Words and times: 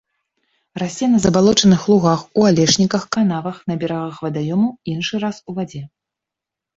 Расце 0.83 1.05
на 1.15 1.17
забалочаных 1.25 1.81
лугах, 1.91 2.23
у 2.41 2.45
алешніках, 2.51 3.03
канавах, 3.15 3.59
на 3.73 3.77
берагах 3.83 4.17
вадаёмаў, 4.29 4.73
іншы 4.95 5.21
раз 5.25 5.37
у 5.53 5.55
вадзе. 5.59 5.83